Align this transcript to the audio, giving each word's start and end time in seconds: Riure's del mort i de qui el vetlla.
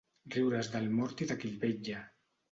Riure's 0.35 0.69
del 0.75 0.87
mort 0.99 1.21
i 1.25 1.27
de 1.31 1.37
qui 1.43 1.51
el 1.51 1.59
vetlla. 1.65 2.01